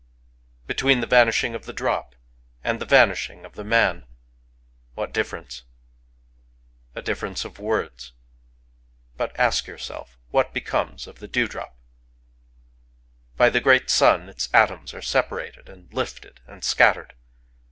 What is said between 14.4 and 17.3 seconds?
atoms are separated and lifted and scattered.